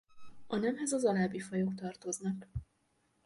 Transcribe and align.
A 0.47 0.55
nemhez 0.57 0.91
az 0.91 1.05
alábbi 1.05 1.39
fajok 1.39 1.75
tartoznak. 1.75 2.47